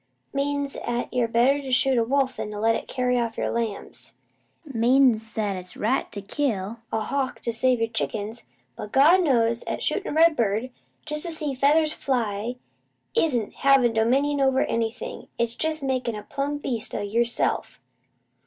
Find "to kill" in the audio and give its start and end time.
6.11-6.79